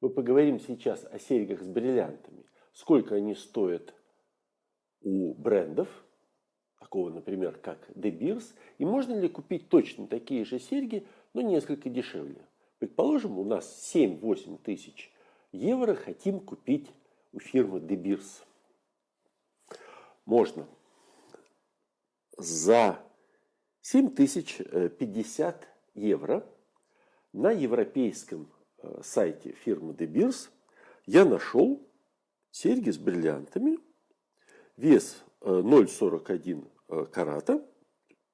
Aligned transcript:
Мы 0.00 0.10
поговорим 0.10 0.60
сейчас 0.60 1.04
о 1.04 1.18
серьгах 1.18 1.62
с 1.62 1.66
бриллиантами. 1.66 2.44
Сколько 2.72 3.14
они 3.14 3.34
стоят 3.34 3.94
у 5.00 5.34
брендов, 5.34 5.88
такого, 6.78 7.10
например, 7.10 7.58
как 7.58 7.88
De 7.90 8.10
Beers, 8.10 8.54
и 8.78 8.84
можно 8.84 9.14
ли 9.14 9.28
купить 9.28 9.68
точно 9.68 10.06
такие 10.06 10.44
же 10.44 10.58
серьги, 10.58 11.06
но 11.32 11.40
несколько 11.40 11.88
дешевле. 11.88 12.46
Предположим, 12.78 13.38
у 13.38 13.44
нас 13.44 13.92
7-8 13.94 14.58
тысяч 14.62 15.10
евро 15.52 15.94
хотим 15.94 16.40
купить 16.40 16.90
у 17.32 17.38
фирмы 17.38 17.78
De 17.78 17.96
Beers. 17.96 18.42
Можно 20.26 20.66
за 22.36 22.98
7050 23.80 25.68
евро 25.94 26.46
на 27.32 27.50
европейском 27.52 28.42
э, 28.42 28.55
сайте 29.02 29.52
фирмы 29.52 29.94
De 29.94 30.06
Beers 30.06 30.50
я 31.06 31.24
нашел 31.24 31.86
серьги 32.50 32.90
с 32.90 32.98
бриллиантами, 32.98 33.78
вес 34.76 35.22
0,41 35.40 36.68
э, 36.88 36.94
э, 36.94 37.06
карата, 37.06 37.64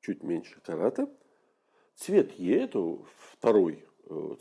чуть 0.00 0.22
меньше 0.22 0.60
карата, 0.60 1.08
цвет 1.96 2.32
Е, 2.38 2.64
это 2.64 2.98
второй 3.30 3.86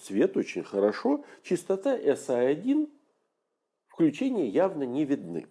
цвет, 0.02 0.36
очень 0.38 0.64
хорошо, 0.64 1.24
частота 1.44 1.98
SA1, 1.98 2.90
включения 3.88 4.50
явно 4.50 4.84
не 4.84 5.06
видны. 5.06 5.48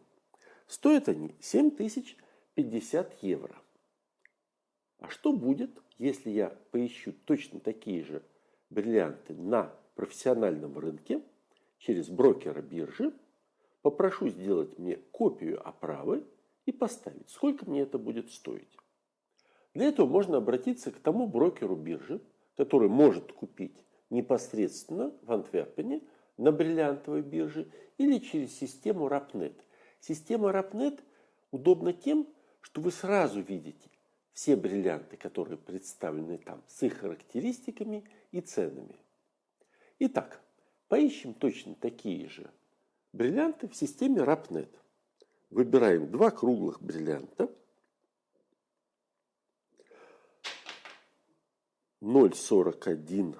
Стоят 0.67 1.09
они 1.09 1.35
7050 1.41 3.23
евро. 3.23 3.57
А 4.99 5.09
что 5.09 5.33
будет, 5.33 5.71
если 5.99 6.31
я 6.31 6.51
поищу 6.71 7.13
точно 7.25 7.61
такие 7.61 8.05
же 8.05 8.23
бриллианты 8.71 9.35
на 9.35 9.73
профессиональном 9.95 10.79
рынке 10.79 11.23
через 11.79 12.09
брокера 12.09 12.63
биржи, 12.63 13.13
попрошу 13.83 14.29
сделать 14.29 14.79
мне 14.79 14.97
копию 14.97 15.67
оправы 15.67 16.25
и 16.67 16.73
поставить, 16.73 17.29
сколько 17.29 17.69
мне 17.69 17.83
это 17.83 17.99
будет 17.99 18.31
стоить. 18.31 18.77
Для 19.75 19.87
этого 19.87 20.07
можно 20.07 20.39
обратиться 20.39 20.91
к 20.91 20.99
тому 20.99 21.27
брокеру 21.27 21.77
биржи, 21.77 22.21
который 22.57 22.89
может 22.89 23.33
купить 23.33 23.85
непосредственно 24.11 25.13
в 25.23 25.33
Антверпене 25.33 26.03
на 26.37 26.53
бриллиантовой 26.53 27.23
бирже 27.23 27.71
или 27.99 28.19
через 28.19 28.57
систему 28.57 29.07
RAPNET. 29.09 29.55
Система 30.01 30.51
RAPNET 30.51 31.01
удобна 31.51 31.93
тем, 31.93 32.27
что 32.61 32.81
вы 32.81 32.91
сразу 32.91 33.41
видите 33.41 33.91
все 34.41 34.57
бриллианты, 34.57 35.19
которые 35.19 35.59
представлены 35.59 36.39
там, 36.39 36.65
с 36.67 36.83
их 36.83 37.01
характеристиками 37.01 38.09
и 38.31 38.41
ценами. 38.41 38.99
Итак, 39.99 40.41
поищем 40.89 41.35
точно 41.35 41.75
такие 41.75 42.27
же 42.27 42.51
бриллианты 43.13 43.69
в 43.69 43.77
системе 43.77 44.23
RAPNET. 44.23 44.75
Выбираем 45.51 46.11
два 46.11 46.31
круглых 46.31 46.81
бриллианта. 46.81 47.55
0,41, 52.01 53.39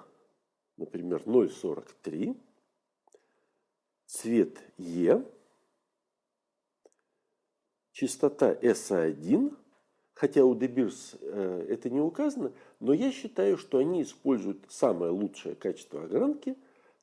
например, 0.77 1.23
0,43. 1.23 2.39
Цвет 4.05 4.61
Е. 4.77 5.25
Частота 7.91 8.53
SA1 8.53 9.57
хотя 10.21 10.45
у 10.45 10.53
Дебирс 10.53 11.15
э, 11.19 11.65
это 11.67 11.89
не 11.89 11.99
указано, 11.99 12.53
но 12.79 12.93
я 12.93 13.11
считаю, 13.11 13.57
что 13.57 13.79
они 13.79 14.03
используют 14.03 14.59
самое 14.69 15.11
лучшее 15.11 15.55
качество 15.55 16.03
огранки, 16.03 16.55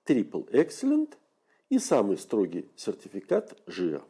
Triple 0.07 0.49
Excellent 0.53 1.15
и 1.69 1.81
самый 1.81 2.17
строгий 2.17 2.71
сертификат 2.77 3.61
ЖИА. 3.67 4.03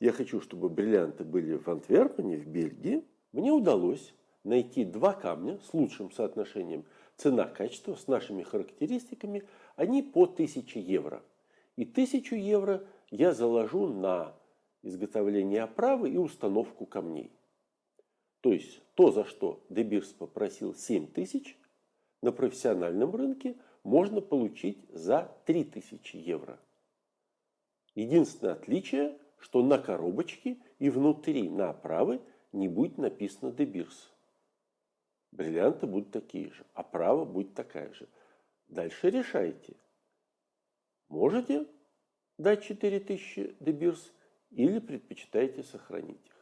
Я 0.00 0.12
хочу, 0.12 0.40
чтобы 0.40 0.70
бриллианты 0.70 1.22
были 1.22 1.54
в 1.54 1.68
Антверпене, 1.68 2.38
в 2.38 2.46
Бельгии. 2.46 3.04
Мне 3.32 3.52
удалось 3.52 4.14
найти 4.42 4.86
два 4.86 5.12
камня 5.12 5.60
с 5.70 5.74
лучшим 5.74 6.10
соотношением 6.10 6.86
цена-качество 7.18 7.94
с 7.94 8.06
нашими 8.08 8.42
характеристиками. 8.42 9.42
Они 9.76 10.02
по 10.02 10.22
1000 10.24 10.78
евро. 10.78 11.22
И 11.76 11.82
1000 11.82 12.36
евро 12.36 12.86
я 13.10 13.34
заложу 13.34 13.86
на 13.86 14.34
изготовление 14.88 15.62
оправы 15.62 16.10
и 16.10 16.16
установку 16.16 16.86
камней. 16.86 17.30
То 18.40 18.52
есть 18.52 18.82
то, 18.94 19.10
за 19.10 19.24
что 19.24 19.64
Дебирс 19.68 20.08
попросил 20.12 20.74
7 20.74 21.06
тысяч, 21.08 21.58
на 22.22 22.32
профессиональном 22.32 23.14
рынке 23.14 23.56
можно 23.84 24.20
получить 24.20 24.84
за 24.90 25.32
3000 25.46 26.16
евро. 26.16 26.58
Единственное 27.94 28.54
отличие, 28.54 29.18
что 29.38 29.62
на 29.62 29.78
коробочке 29.78 30.58
и 30.78 30.90
внутри 30.90 31.48
на 31.48 31.70
оправы 31.70 32.20
не 32.52 32.68
будет 32.68 32.98
написано 32.98 33.52
Дебирс. 33.52 34.12
Бриллианты 35.32 35.86
будут 35.86 36.10
такие 36.10 36.50
же, 36.50 36.64
оправа 36.74 37.24
будет 37.24 37.54
такая 37.54 37.92
же. 37.92 38.08
Дальше 38.68 39.10
решайте. 39.10 39.76
Можете 41.08 41.66
дать 42.38 42.64
4000 42.64 43.56
Дебирс 43.60 44.12
или 44.50 44.78
предпочитаете 44.78 45.62
сохранить 45.62 46.26
их. 46.26 46.37